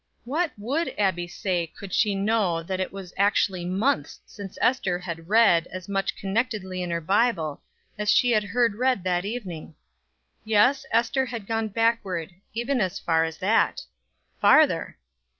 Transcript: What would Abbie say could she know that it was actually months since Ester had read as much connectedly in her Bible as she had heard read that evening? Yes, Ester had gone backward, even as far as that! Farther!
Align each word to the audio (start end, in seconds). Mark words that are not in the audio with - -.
What 0.25 0.51
would 0.57 0.95
Abbie 0.97 1.27
say 1.27 1.67
could 1.67 1.93
she 1.93 2.15
know 2.15 2.63
that 2.63 2.79
it 2.79 2.91
was 2.91 3.13
actually 3.17 3.65
months 3.65 4.19
since 4.25 4.57
Ester 4.59 4.97
had 4.97 5.29
read 5.29 5.67
as 5.67 5.87
much 5.87 6.15
connectedly 6.15 6.81
in 6.81 6.89
her 6.89 6.99
Bible 6.99 7.61
as 7.99 8.09
she 8.09 8.31
had 8.31 8.45
heard 8.45 8.73
read 8.79 9.03
that 9.03 9.25
evening? 9.25 9.75
Yes, 10.43 10.87
Ester 10.89 11.27
had 11.27 11.45
gone 11.45 11.67
backward, 11.67 12.33
even 12.55 12.81
as 12.81 12.97
far 12.97 13.25
as 13.25 13.37
that! 13.37 13.83
Farther! 14.39 14.97